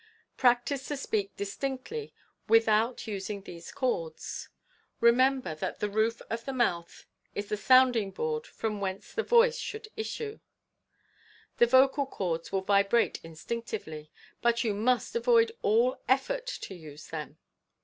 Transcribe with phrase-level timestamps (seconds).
[0.35, 2.11] Practice to speak distinctly
[2.47, 4.49] without using these chords.
[4.99, 9.59] Remember that the roof of the mouth is the sounding board from whence the voice
[9.59, 10.39] should issue.
[11.57, 14.09] The vocal chords will vibrate instinctively,
[14.41, 17.37] but you must avoid all effort to use them.